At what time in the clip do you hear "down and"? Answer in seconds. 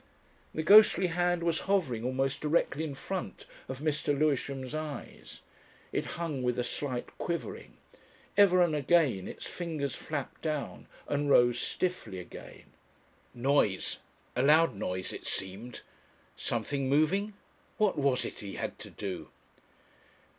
10.41-11.29